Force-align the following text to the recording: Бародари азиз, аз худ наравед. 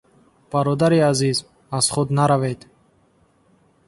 Бародари 0.53 1.01
азиз, 1.07 1.41
аз 1.79 1.85
худ 1.93 2.09
наравед. 2.17 2.61